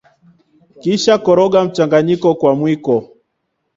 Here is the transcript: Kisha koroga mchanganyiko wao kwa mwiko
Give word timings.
Kisha 0.81 1.13
koroga 1.25 1.63
mchanganyiko 1.63 2.25
wao 2.27 2.35
kwa 2.37 2.55
mwiko 2.55 2.95